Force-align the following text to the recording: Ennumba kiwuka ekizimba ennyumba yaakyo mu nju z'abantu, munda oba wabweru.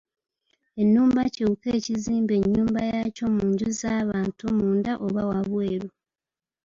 Ennumba 0.81 1.21
kiwuka 1.33 1.67
ekizimba 1.77 2.33
ennyumba 2.39 2.79
yaakyo 2.89 3.25
mu 3.35 3.43
nju 3.51 3.67
z'abantu, 3.79 4.43
munda 4.57 4.93
oba 5.05 5.21
wabweru. 5.29 5.89